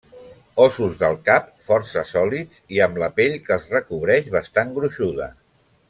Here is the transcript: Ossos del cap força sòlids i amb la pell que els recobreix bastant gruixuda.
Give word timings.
Ossos 0.63 0.95
del 1.01 1.17
cap 1.27 1.51
força 1.65 2.03
sòlids 2.13 2.63
i 2.77 2.81
amb 2.87 2.97
la 3.05 3.11
pell 3.21 3.37
que 3.45 3.55
els 3.59 3.69
recobreix 3.77 4.33
bastant 4.39 4.73
gruixuda. 4.81 5.31